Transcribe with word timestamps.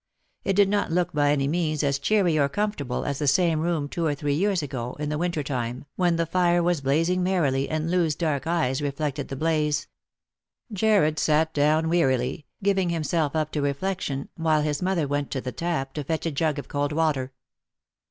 It 0.43 0.55
did 0.55 0.67
not 0.67 0.91
look 0.91 1.13
by 1.13 1.29
any 1.31 1.47
means 1.47 1.83
as 1.83 1.99
cheery 1.99 2.35
or 2.35 2.49
comfortable 2.49 3.05
as 3.05 3.19
the 3.19 3.27
same 3.27 3.59
room 3.59 3.87
two 3.87 4.03
or 4.03 4.15
three 4.15 4.33
years 4.33 4.63
ago, 4.63 4.95
in 4.97 5.09
the 5.09 5.17
winter 5.19 5.43
time, 5.43 5.85
when 5.95 6.15
the 6.15 6.25
fire 6.25 6.63
was 6.63 6.81
blazing 6.81 7.21
merrily, 7.21 7.69
and 7.69 7.91
Loo's 7.91 8.15
dark 8.15 8.47
eyes 8.47 8.81
reflected 8.81 9.27
the 9.27 9.35
blaze. 9.35 9.85
Jarred 10.73 11.19
sat 11.19 11.53
down 11.53 11.87
wearily, 11.87 12.47
giving 12.63 12.89
him 12.89 13.03
self 13.03 13.35
up 13.35 13.51
to 13.51 13.61
reflection, 13.61 14.29
while 14.35 14.61
his 14.63 14.81
mother 14.81 15.07
went 15.07 15.29
to 15.29 15.39
the 15.39 15.51
tap 15.51 15.93
to 15.93 16.03
fetch 16.03 16.25
a 16.25 16.31
jug 16.31 16.57
of 16.57 16.67
cold 16.67 16.91
water. 16.91 17.31